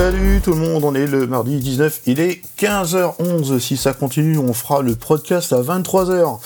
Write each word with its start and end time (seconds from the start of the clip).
Salut 0.00 0.40
tout 0.42 0.54
le 0.54 0.60
monde, 0.60 0.82
on 0.84 0.94
est 0.94 1.06
le 1.06 1.26
mardi 1.26 1.58
19, 1.58 2.00
il 2.06 2.20
est 2.20 2.40
15h11. 2.58 3.58
Si 3.58 3.76
ça 3.76 3.92
continue, 3.92 4.38
on 4.38 4.54
fera 4.54 4.80
le 4.80 4.94
podcast 4.94 5.52
à 5.52 5.60
23h. 5.60 6.38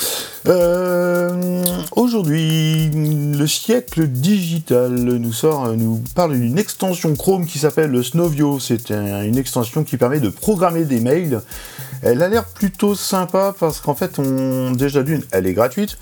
Euh, 0.49 1.63
Aujourd'hui, 1.93 2.91
le 2.93 3.47
siècle 3.47 4.09
digital 4.09 4.91
nous 4.93 5.33
sort, 5.33 5.69
nous 5.77 6.03
parle 6.17 6.37
d'une 6.37 6.59
extension 6.59 7.15
Chrome 7.15 7.47
qui 7.47 7.61
s'appelle 7.61 8.03
Snowvio. 8.03 8.59
C'est 8.59 8.91
une 8.91 9.39
extension 9.39 9.85
qui 9.85 9.99
permet 9.99 10.19
de 10.19 10.31
programmer 10.31 10.85
des 10.85 10.99
mails. 10.99 11.41
Elle 12.03 12.25
a 12.25 12.29
l'air 12.29 12.47
plutôt 12.47 12.97
sympa 12.97 13.55
parce 13.57 13.79
qu'en 13.79 13.95
fait, 13.95 14.19
on, 14.19 14.73
déjà 14.73 15.05
d'une, 15.05 15.23
elle 15.31 15.47
est 15.47 15.55
gratuite. 15.55 15.97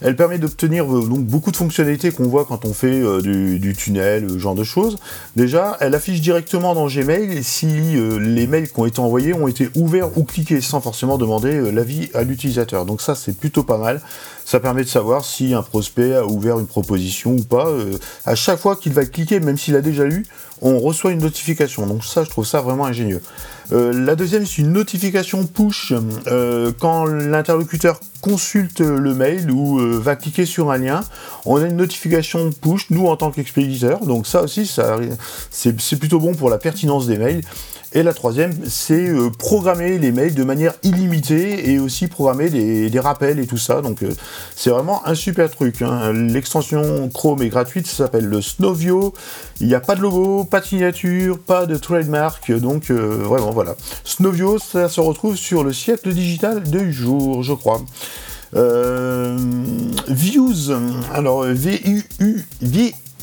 Elle 0.00 0.16
permet 0.16 0.38
d'obtenir 0.38 0.84
euh, 0.84 1.06
donc 1.06 1.20
beaucoup 1.20 1.50
de 1.50 1.56
fonctionnalités 1.56 2.10
qu'on 2.10 2.24
voit 2.28 2.44
quand 2.44 2.64
on 2.64 2.74
fait 2.74 3.00
euh, 3.00 3.20
du, 3.20 3.74
tunnel, 3.74 4.28
ce 4.28 4.38
genre 4.38 4.54
de 4.54 4.64
choses. 4.64 4.98
Déjà, 5.36 5.76
elle 5.80 5.94
affiche 5.94 6.20
directement 6.20 6.74
dans 6.74 6.86
Gmail 6.86 7.42
si 7.42 7.96
euh, 7.96 8.18
les 8.18 8.46
mails 8.46 8.68
qui 8.68 8.78
ont 8.78 8.86
été 8.86 9.00
envoyés 9.00 9.34
ont 9.34 9.48
été 9.48 9.70
ouverts 9.74 10.16
ou 10.16 10.24
cliqués 10.24 10.60
sans 10.60 10.80
forcément 10.80 11.18
demander 11.18 11.72
l'avis 11.72 12.10
à 12.14 12.22
l'utilisateur. 12.22 12.84
Donc 12.84 13.00
ça, 13.00 13.14
c'est 13.14 13.36
plutôt 13.36 13.62
pas 13.62 13.78
mal. 13.78 14.00
Ça 14.44 14.60
permet 14.60 14.84
de 14.84 14.88
savoir 14.88 15.24
si 15.24 15.54
un 15.54 15.62
prospect 15.62 16.14
a 16.14 16.26
ouvert 16.26 16.58
une 16.58 16.66
proposition 16.66 17.32
ou 17.32 17.42
pas. 17.42 17.66
à 18.26 18.34
chaque 18.34 18.58
fois 18.58 18.76
qu'il 18.76 18.92
va 18.92 19.06
cliquer, 19.06 19.40
même 19.40 19.56
s'il 19.56 19.74
a 19.74 19.80
déjà 19.80 20.04
lu, 20.04 20.26
on 20.64 20.80
reçoit 20.80 21.12
une 21.12 21.20
notification. 21.20 21.86
Donc 21.86 22.04
ça, 22.04 22.24
je 22.24 22.30
trouve 22.30 22.46
ça 22.46 22.62
vraiment 22.62 22.86
ingénieux. 22.86 23.20
Euh, 23.72 23.92
la 23.92 24.16
deuxième, 24.16 24.46
c'est 24.46 24.62
une 24.62 24.72
notification 24.72 25.46
push 25.46 25.92
euh, 26.26 26.72
quand 26.78 27.04
l'interlocuteur 27.04 28.00
consulte 28.22 28.80
le 28.80 29.14
mail 29.14 29.50
ou 29.50 29.78
euh, 29.78 30.00
va 30.02 30.16
cliquer 30.16 30.46
sur 30.46 30.70
un 30.70 30.78
lien. 30.78 31.02
On 31.44 31.56
a 31.56 31.66
une 31.66 31.76
notification 31.76 32.50
push, 32.50 32.88
nous 32.88 33.06
en 33.06 33.16
tant 33.16 33.30
qu'expéditeur. 33.30 34.00
Donc 34.06 34.26
ça 34.26 34.42
aussi, 34.42 34.66
ça, 34.66 34.98
c'est 35.50 35.96
plutôt 35.98 36.18
bon 36.18 36.34
pour 36.34 36.48
la 36.48 36.58
pertinence 36.58 37.06
des 37.06 37.18
mails. 37.18 37.42
Et 37.96 38.02
la 38.02 38.12
troisième, 38.12 38.52
c'est 38.68 39.08
euh, 39.08 39.30
programmer 39.30 39.98
les 39.98 40.10
mails 40.10 40.34
de 40.34 40.42
manière 40.42 40.74
illimitée 40.82 41.70
et 41.70 41.78
aussi 41.78 42.08
programmer 42.08 42.50
des, 42.50 42.90
rappels 42.98 43.38
et 43.38 43.46
tout 43.46 43.56
ça. 43.56 43.82
Donc 43.82 44.02
euh, 44.02 44.12
c'est 44.56 44.70
vraiment 44.70 45.06
un 45.06 45.14
super 45.14 45.48
truc. 45.48 45.80
Hein. 45.80 46.12
L'extension 46.12 47.08
Chrome 47.08 47.42
est 47.42 47.50
gratuite, 47.50 47.86
ça 47.86 48.04
s'appelle 48.04 48.24
le 48.24 48.42
Snowvio. 48.42 49.14
Il 49.60 49.68
n'y 49.68 49.76
a 49.76 49.80
pas 49.80 49.94
de 49.94 50.00
logo, 50.00 50.42
pas 50.42 50.58
de 50.58 50.66
signature, 50.66 51.38
pas 51.38 51.66
de 51.66 51.76
trademark. 51.76 52.50
Donc 52.50 52.90
euh, 52.90 53.20
vraiment 53.22 53.52
voilà. 53.52 53.76
Snowvio, 54.02 54.58
ça 54.58 54.88
se 54.88 55.00
retrouve 55.00 55.36
sur 55.36 55.62
le 55.62 55.72
siècle 55.72 56.12
digital 56.12 56.64
du 56.64 56.92
jour, 56.92 57.44
je 57.44 57.52
crois. 57.52 57.80
Views, 60.08 60.70
alors 61.12 61.44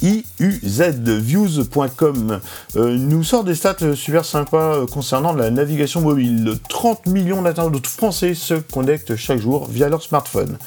Iuzviews.com 0.02 2.40
euh, 2.76 2.98
nous 2.98 3.24
sort 3.24 3.44
des 3.44 3.54
stats 3.56 3.96
super 3.96 4.26
sympas 4.26 4.78
euh, 4.78 4.88
concernant 4.88 5.34
la 5.34 5.52
navigation 5.52 6.02
mobile. 6.02 6.58
30 6.70 7.06
millions 7.08 7.42
d'internautes 7.42 7.88
français 7.88 8.34
se 8.34 8.54
connectent 8.56 9.16
chaque 9.16 9.40
jour 9.40 9.68
via 9.68 9.90
leur 9.90 10.02
smartphone. 10.02 10.58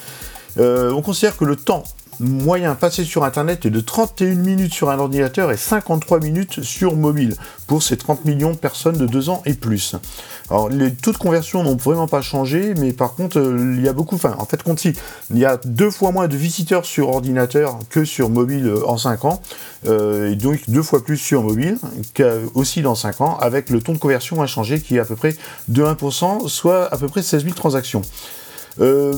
Euh, 0.57 0.91
on 0.91 1.01
considère 1.01 1.35
que 1.35 1.45
le 1.45 1.57
temps 1.57 1.83
moyen 2.19 2.75
passé 2.75 3.03
sur 3.03 3.23
Internet 3.23 3.65
est 3.65 3.69
de 3.69 3.79
31 3.79 4.35
minutes 4.35 4.73
sur 4.73 4.89
un 4.89 4.99
ordinateur 4.99 5.51
et 5.51 5.57
53 5.57 6.19
minutes 6.19 6.63
sur 6.63 6.95
mobile 6.95 7.35
pour 7.67 7.83
ces 7.83 7.97
30 7.97 8.25
millions 8.25 8.51
de 8.51 8.57
personnes 8.57 8.97
de 8.97 9.05
2 9.05 9.29
ans 9.29 9.41
et 9.45 9.53
plus. 9.53 9.95
Alors 10.49 10.69
les 10.69 10.93
taux 10.93 11.11
de 11.11 11.17
conversion 11.17 11.63
n'ont 11.63 11.75
vraiment 11.75 12.07
pas 12.07 12.21
changé, 12.21 12.73
mais 12.77 12.93
par 12.93 13.15
contre 13.15 13.39
euh, 13.39 13.75
il 13.77 13.83
y 13.83 13.87
a 13.87 13.93
beaucoup, 13.93 14.15
enfin 14.15 14.35
en 14.37 14.45
fait 14.45 14.61
compte 14.61 14.79
si, 14.79 14.93
il 15.31 15.39
y 15.39 15.45
a 15.45 15.57
deux 15.65 15.89
fois 15.89 16.11
moins 16.11 16.27
de 16.27 16.37
visiteurs 16.37 16.85
sur 16.85 17.09
ordinateur 17.09 17.79
que 17.89 18.05
sur 18.05 18.29
mobile 18.29 18.67
euh, 18.67 18.87
en 18.87 18.97
5 18.97 19.25
ans, 19.25 19.41
euh, 19.87 20.31
et 20.31 20.35
donc 20.35 20.61
deux 20.67 20.83
fois 20.83 21.03
plus 21.03 21.17
sur 21.17 21.43
mobile 21.43 21.77
aussi 22.53 22.81
dans 22.81 22.95
5 22.95 23.21
ans, 23.21 23.37
avec 23.39 23.69
le 23.69 23.81
taux 23.81 23.93
de 23.93 23.97
conversion 23.97 24.41
inchangé 24.41 24.79
qui 24.79 24.97
est 24.97 24.99
à 24.99 25.05
peu 25.05 25.15
près 25.15 25.35
de 25.67 25.83
1%, 25.83 26.47
soit 26.47 26.93
à 26.93 26.97
peu 26.97 27.07
près 27.07 27.23
16 27.23 27.43
000 27.43 27.55
transactions. 27.55 28.03
Euh, 28.81 29.13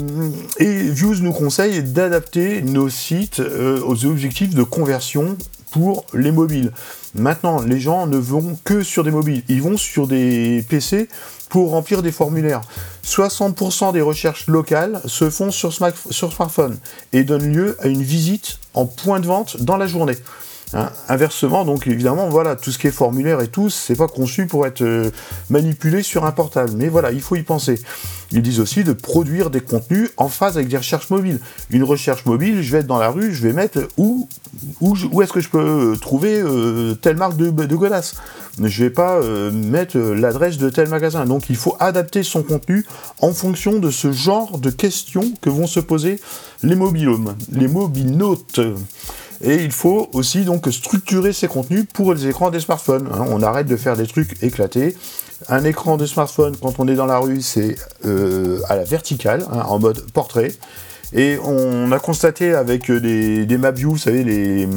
et 0.59 0.89
Views 0.89 1.15
nous 1.21 1.33
conseille 1.33 1.81
d'adapter 1.83 2.61
nos 2.61 2.89
sites 2.89 3.39
euh, 3.39 3.81
aux 3.83 4.05
objectifs 4.05 4.53
de 4.53 4.63
conversion 4.63 5.37
pour 5.71 6.05
les 6.13 6.31
mobiles. 6.31 6.71
Maintenant, 7.15 7.61
les 7.61 7.79
gens 7.79 8.07
ne 8.07 8.17
vont 8.17 8.57
que 8.63 8.83
sur 8.83 9.03
des 9.03 9.11
mobiles, 9.11 9.43
ils 9.49 9.61
vont 9.61 9.77
sur 9.77 10.07
des 10.07 10.63
PC 10.69 11.09
pour 11.49 11.71
remplir 11.71 12.01
des 12.01 12.11
formulaires. 12.11 12.61
60% 13.05 13.93
des 13.93 14.01
recherches 14.01 14.47
locales 14.47 15.01
se 15.05 15.29
font 15.29 15.51
sur, 15.51 15.73
sur 15.73 16.33
smartphone 16.33 16.77
et 17.13 17.23
donnent 17.23 17.51
lieu 17.51 17.77
à 17.79 17.87
une 17.87 18.03
visite 18.03 18.59
en 18.73 18.85
point 18.85 19.19
de 19.19 19.27
vente 19.27 19.61
dans 19.61 19.77
la 19.77 19.87
journée. 19.87 20.17
Hein, 20.73 20.89
inversement, 21.07 21.63
donc 21.63 21.87
évidemment, 21.87 22.27
voilà, 22.27 22.57
tout 22.57 22.73
ce 22.73 22.77
qui 22.77 22.87
est 22.87 22.91
formulaire 22.91 23.39
et 23.39 23.47
tout, 23.47 23.69
c'est 23.69 23.95
pas 23.95 24.09
conçu 24.09 24.47
pour 24.47 24.67
être 24.67 24.81
euh, 24.81 25.11
manipulé 25.49 26.03
sur 26.03 26.25
un 26.25 26.33
portable. 26.33 26.73
Mais 26.75 26.89
voilà, 26.89 27.13
il 27.13 27.21
faut 27.21 27.37
y 27.37 27.43
penser. 27.43 27.79
Ils 28.33 28.41
disent 28.41 28.59
aussi 28.59 28.83
de 28.83 28.91
produire 28.91 29.49
des 29.49 29.61
contenus 29.61 30.09
en 30.17 30.27
phase 30.27 30.57
avec 30.57 30.67
des 30.67 30.75
recherches 30.75 31.09
mobiles. 31.09 31.39
Une 31.69 31.85
recherche 31.85 32.25
mobile, 32.25 32.61
je 32.61 32.71
vais 32.73 32.79
être 32.79 32.87
dans 32.87 32.99
la 32.99 33.07
rue, 33.07 33.33
je 33.33 33.41
vais 33.43 33.53
mettre 33.53 33.87
où, 33.95 34.27
où, 34.81 34.93
où 35.13 35.21
est-ce 35.21 35.31
que 35.31 35.39
je 35.39 35.47
peux 35.47 35.93
euh, 35.93 35.95
trouver 35.95 36.41
euh, 36.41 36.95
telle 36.95 37.15
marque 37.15 37.37
de, 37.37 37.49
de 37.49 37.75
godasses. 37.75 38.15
Je 38.61 38.83
vais 38.83 38.89
pas 38.89 39.21
mettre 39.53 39.99
l'adresse 39.99 40.57
de 40.57 40.71
tel 40.71 40.89
magasin. 40.89 41.25
Donc 41.25 41.49
il 41.49 41.55
faut 41.55 41.77
adapter 41.79 42.23
son 42.23 42.41
contenu 42.41 42.85
en 43.21 43.31
fonction 43.31 43.77
de 43.77 43.91
ce 43.91 44.11
genre 44.11 44.57
de 44.57 44.71
questions 44.71 45.31
que 45.41 45.51
vont 45.51 45.67
se 45.67 45.79
poser 45.79 46.19
les 46.63 46.75
mobilhomes, 46.75 47.35
les 47.51 47.67
mobinotes. 47.67 48.59
Et 49.41 49.63
il 49.63 49.71
faut 49.71 50.09
aussi 50.13 50.43
donc 50.45 50.67
structurer 50.71 51.33
ces 51.33 51.47
contenus 51.47 51.85
pour 51.93 52.13
les 52.13 52.27
écrans 52.27 52.49
des 52.49 52.59
smartphones. 52.59 53.07
Hein. 53.13 53.25
On 53.29 53.41
arrête 53.43 53.67
de 53.67 53.77
faire 53.77 53.95
des 53.95 54.07
trucs 54.07 54.41
éclatés. 54.43 54.95
Un 55.49 55.63
écran 55.63 55.97
de 55.97 56.05
smartphone, 56.05 56.55
quand 56.59 56.79
on 56.79 56.87
est 56.87 56.95
dans 56.95 57.05
la 57.05 57.19
rue, 57.19 57.41
c'est 57.41 57.75
euh, 58.05 58.59
à 58.69 58.75
la 58.75 58.83
verticale, 58.83 59.45
hein, 59.51 59.63
en 59.67 59.77
mode 59.79 60.01
portrait. 60.11 60.51
Et 61.13 61.37
on 61.43 61.91
a 61.91 61.99
constaté 61.99 62.53
avec 62.53 62.91
des, 62.91 63.45
des 63.45 63.57
MapView, 63.57 63.91
vous 63.91 63.97
savez, 63.97 64.23
les, 64.23 64.67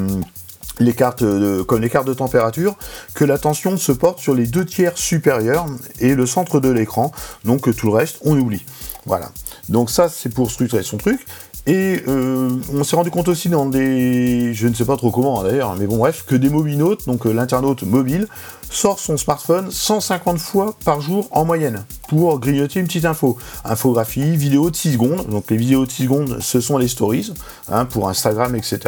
les 0.78 0.92
cartes 0.92 1.24
de, 1.24 1.62
comme 1.62 1.80
les 1.80 1.88
cartes 1.88 2.06
de 2.06 2.14
température, 2.14 2.76
que 3.14 3.24
la 3.24 3.38
tension 3.38 3.76
se 3.76 3.92
porte 3.92 4.18
sur 4.18 4.34
les 4.34 4.46
deux 4.46 4.66
tiers 4.66 4.96
supérieurs 4.98 5.66
et 5.98 6.14
le 6.14 6.26
centre 6.26 6.60
de 6.60 6.70
l'écran. 6.70 7.10
Donc 7.44 7.74
tout 7.74 7.86
le 7.86 7.92
reste, 7.92 8.18
on 8.24 8.38
oublie. 8.38 8.64
Voilà. 9.06 9.30
Donc 9.68 9.90
ça, 9.90 10.08
c'est 10.08 10.32
pour 10.32 10.50
structurer 10.50 10.82
son 10.82 10.98
truc. 10.98 11.24
Et 11.66 12.02
euh, 12.08 12.48
on 12.72 12.84
s'est 12.84 12.96
rendu 12.96 13.10
compte 13.10 13.28
aussi 13.28 13.50
dans 13.50 13.66
des, 13.66 14.54
je 14.54 14.66
ne 14.66 14.74
sais 14.74 14.86
pas 14.86 14.96
trop 14.96 15.10
comment 15.10 15.42
d'ailleurs, 15.42 15.76
mais 15.76 15.86
bon 15.86 15.98
bref, 15.98 16.24
que 16.26 16.34
des 16.34 16.48
mobinautes, 16.48 17.06
donc 17.06 17.26
euh, 17.26 17.32
l'internaute 17.32 17.82
mobile, 17.82 18.28
sort 18.70 18.98
son 18.98 19.18
smartphone 19.18 19.70
150 19.70 20.38
fois 20.38 20.74
par 20.84 21.00
jour 21.00 21.28
en 21.32 21.44
moyenne 21.44 21.84
pour 22.08 22.40
grignoter 22.40 22.80
une 22.80 22.86
petite 22.86 23.04
info. 23.04 23.36
Infographie, 23.64 24.36
vidéo 24.36 24.70
de 24.70 24.76
6 24.76 24.94
secondes, 24.94 25.28
donc 25.28 25.50
les 25.50 25.58
vidéos 25.58 25.84
de 25.84 25.90
6 25.90 26.04
secondes, 26.04 26.38
ce 26.40 26.60
sont 26.60 26.78
les 26.78 26.88
stories, 26.88 27.32
hein, 27.70 27.84
pour 27.84 28.08
Instagram, 28.08 28.56
etc. 28.56 28.78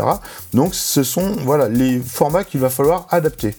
Donc 0.55 0.75
ce 0.75 1.03
sont 1.03 1.37
voilà, 1.45 1.69
les 1.69 1.99
formats 2.01 2.45
qu'il 2.45 2.61
va 2.61 2.71
falloir 2.71 3.07
adapter. 3.11 3.55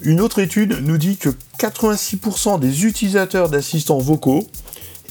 Une 0.00 0.20
autre 0.20 0.40
étude 0.40 0.78
nous 0.82 0.98
dit 0.98 1.16
que 1.16 1.28
86% 1.60 2.58
des 2.58 2.84
utilisateurs 2.86 3.48
d'assistants 3.48 3.98
vocaux 3.98 4.48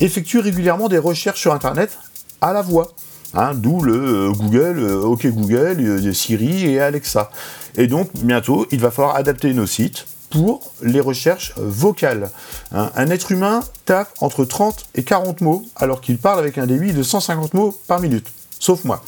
effectuent 0.02 0.40
régulièrement 0.40 0.90
des 0.90 0.98
recherches 0.98 1.40
sur 1.40 1.54
Internet 1.54 1.98
à 2.42 2.52
la 2.52 2.62
voix. 2.62 2.94
Hein, 3.34 3.54
d'où 3.56 3.82
le 3.82 3.94
euh, 3.94 4.32
Google, 4.32 4.80
euh, 4.80 5.02
OK 5.02 5.26
Google, 5.28 5.78
euh, 5.80 6.14
Siri 6.14 6.66
et 6.66 6.80
Alexa. 6.80 7.30
Et 7.78 7.88
donc 7.88 8.10
bientôt, 8.16 8.68
il 8.72 8.80
va 8.80 8.92
falloir 8.92 9.16
adapter 9.16 9.54
nos 9.54 9.66
sites 9.66 10.06
pour 10.30 10.72
les 10.82 11.00
recherches 11.00 11.54
vocales. 11.58 12.30
Hein, 12.74 12.92
un 12.96 13.10
être 13.10 13.32
humain 13.32 13.62
tape 13.86 14.10
entre 14.20 14.44
30 14.44 14.86
et 14.96 15.04
40 15.04 15.42
mots 15.42 15.64
alors 15.76 16.02
qu'il 16.02 16.18
parle 16.18 16.40
avec 16.40 16.58
un 16.58 16.68
débit 16.68 16.94
de 16.94 17.04
150 17.04 17.54
mots 17.54 17.78
par 17.88 18.02
minute. 18.02 18.28
Sauf 18.60 18.84
moi. 18.84 19.02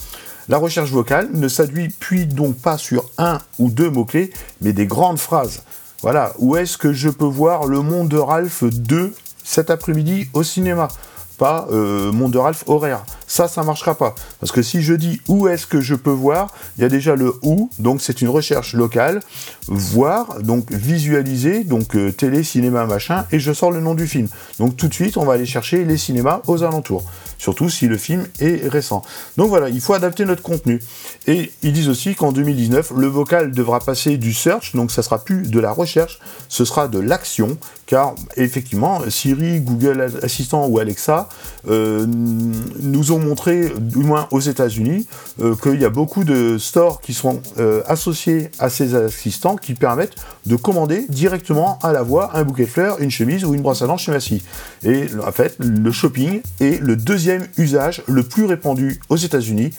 La 0.49 0.57
recherche 0.57 0.91
vocale 0.91 1.29
ne 1.33 1.47
s'appuie 1.47 2.25
donc 2.25 2.57
pas 2.57 2.77
sur 2.77 3.09
un 3.17 3.39
ou 3.59 3.69
deux 3.69 3.89
mots-clés, 3.89 4.31
mais 4.59 4.73
des 4.73 4.85
grandes 4.85 5.19
phrases. 5.19 5.63
Voilà, 6.01 6.33
où 6.37 6.57
est-ce 6.57 6.77
que 6.77 6.91
je 6.91 7.07
peux 7.07 7.23
voir 7.23 7.65
le 7.65 7.79
monde 7.79 8.09
de 8.09 8.17
Ralph 8.17 8.65
2 8.65 9.13
cet 9.45 9.69
après-midi 9.69 10.27
au 10.33 10.43
cinéma? 10.43 10.89
Pas 11.37 11.65
euh, 11.71 12.11
monde 12.11 12.33
de 12.33 12.37
Ralph 12.37 12.65
horaire. 12.67 13.05
Ça, 13.33 13.47
ça 13.47 13.63
marchera 13.63 13.95
pas. 13.95 14.13
Parce 14.39 14.51
que 14.51 14.61
si 14.61 14.83
je 14.83 14.93
dis 14.93 15.19
où 15.27 15.47
est-ce 15.47 15.65
que 15.65 15.81
je 15.81 15.95
peux 15.95 16.11
voir, 16.11 16.53
il 16.77 16.83
y 16.83 16.85
a 16.85 16.87
déjà 16.87 17.15
le 17.15 17.33
où, 17.41 17.71
donc 17.79 17.99
c'est 17.99 18.21
une 18.21 18.29
recherche 18.29 18.75
locale. 18.75 19.21
Voir, 19.67 20.39
donc 20.43 20.71
visualiser, 20.71 21.63
donc 21.63 21.95
euh, 21.95 22.11
télé, 22.11 22.43
cinéma, 22.43 22.85
machin, 22.85 23.25
et 23.31 23.39
je 23.39 23.51
sors 23.51 23.71
le 23.71 23.79
nom 23.79 23.95
du 23.95 24.05
film. 24.05 24.27
Donc 24.59 24.77
tout 24.77 24.87
de 24.87 24.93
suite, 24.93 25.17
on 25.17 25.25
va 25.25 25.33
aller 25.33 25.47
chercher 25.47 25.83
les 25.83 25.97
cinémas 25.97 26.41
aux 26.45 26.61
alentours. 26.61 27.05
surtout 27.39 27.69
si 27.69 27.87
le 27.87 27.97
film 27.97 28.27
est 28.39 28.67
récent. 28.67 29.01
Donc 29.35 29.49
voilà, 29.49 29.69
il 29.69 29.81
faut 29.81 29.95
adapter 29.95 30.25
notre 30.25 30.43
contenu. 30.43 30.79
Et 31.25 31.51
ils 31.63 31.73
disent 31.73 31.89
aussi 31.89 32.13
qu'en 32.13 32.31
2019, 32.31 32.93
le 32.95 33.07
vocal 33.07 33.51
devra 33.51 33.79
passer 33.79 34.17
du 34.17 34.31
search, 34.31 34.75
donc 34.75 34.91
ça 34.91 35.01
sera 35.01 35.23
plus 35.23 35.49
de 35.49 35.59
la 35.59 35.71
recherche, 35.71 36.19
ce 36.49 36.65
sera 36.65 36.87
de 36.87 36.99
l'action, 36.99 37.57
car 37.87 38.13
effectivement, 38.37 39.01
Siri, 39.09 39.59
Google 39.59 40.19
Assistant 40.21 40.67
ou 40.67 40.79
Alexa 40.79 41.27
euh, 41.67 42.05
nous 42.07 43.11
ont 43.11 43.22
montré, 43.23 43.71
du 43.79 43.99
moins 43.99 44.27
aux 44.31 44.39
États-Unis, 44.39 45.07
euh, 45.41 45.55
qu'il 45.55 45.81
y 45.81 45.85
a 45.85 45.89
beaucoup 45.89 46.23
de 46.23 46.57
stores 46.57 47.01
qui 47.01 47.13
sont 47.13 47.41
euh, 47.57 47.81
associés 47.87 48.49
à 48.59 48.69
ces 48.69 48.95
assistants 48.95 49.55
qui 49.55 49.73
permettent 49.73 50.15
de 50.45 50.55
commander 50.55 51.05
directement 51.09 51.79
à 51.81 51.91
la 51.91 52.03
voix 52.03 52.31
un 52.35 52.43
bouquet 52.43 52.65
de 52.65 52.69
fleurs, 52.69 53.01
une 53.01 53.11
chemise 53.11 53.45
ou 53.45 53.53
une 53.53 53.61
brosse 53.61 53.81
à 53.81 53.87
dents 53.87 53.97
chez 53.97 54.11
Massy. 54.11 54.43
Et 54.83 55.07
en 55.25 55.31
fait, 55.31 55.55
le 55.59 55.91
shopping 55.91 56.41
est 56.59 56.81
le 56.81 56.95
deuxième 56.95 57.47
usage 57.57 58.03
le 58.07 58.23
plus 58.23 58.45
répandu 58.45 58.99
aux 59.09 59.17
États-Unis 59.17 59.71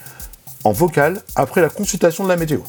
en 0.64 0.72
vocal 0.72 1.20
après 1.36 1.60
la 1.60 1.68
consultation 1.68 2.24
de 2.24 2.28
la 2.28 2.36
météo 2.36 2.60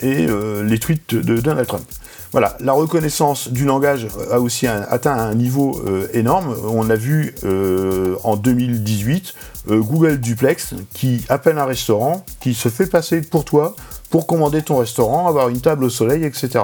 et 0.00 0.26
les 0.64 0.78
tweets 0.78 1.14
de 1.14 1.40
Donald 1.40 1.66
Trump. 1.68 1.84
Voilà, 2.32 2.56
la 2.60 2.72
reconnaissance 2.72 3.48
du 3.48 3.64
langage 3.64 4.06
a 4.30 4.40
aussi 4.40 4.68
atteint 4.68 5.14
un 5.14 5.34
niveau 5.34 5.82
euh, 5.86 6.06
énorme. 6.12 6.54
On 6.64 6.88
a 6.88 6.94
vu 6.94 7.34
euh, 7.44 8.16
en 8.22 8.36
2018 8.36 9.34
euh, 9.68 9.80
Google 9.80 10.18
Duplex 10.18 10.74
qui 10.94 11.24
appelle 11.28 11.58
un 11.58 11.64
restaurant, 11.64 12.24
qui 12.40 12.54
se 12.54 12.68
fait 12.68 12.86
passer 12.86 13.20
pour 13.20 13.44
toi 13.44 13.74
pour 14.10 14.26
commander 14.26 14.62
ton 14.62 14.78
restaurant, 14.78 15.28
avoir 15.28 15.48
une 15.48 15.60
table 15.60 15.84
au 15.84 15.90
soleil, 15.90 16.24
etc. 16.24 16.60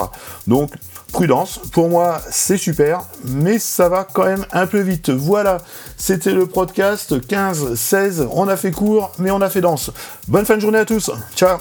Donc, 0.46 0.72
prudence, 1.12 1.60
pour 1.72 1.88
moi 1.88 2.20
c'est 2.30 2.56
super, 2.56 3.02
mais 3.24 3.58
ça 3.58 3.88
va 3.88 4.04
quand 4.04 4.24
même 4.24 4.44
un 4.52 4.66
peu 4.66 4.80
vite. 4.80 5.10
Voilà, 5.10 5.58
c'était 5.96 6.32
le 6.32 6.46
podcast 6.46 7.14
15-16, 7.28 8.28
on 8.32 8.48
a 8.48 8.56
fait 8.56 8.72
court, 8.72 9.12
mais 9.18 9.30
on 9.30 9.40
a 9.40 9.48
fait 9.48 9.60
dense. 9.60 9.90
Bonne 10.26 10.44
fin 10.44 10.56
de 10.56 10.60
journée 10.60 10.78
à 10.78 10.84
tous, 10.84 11.10
ciao 11.36 11.58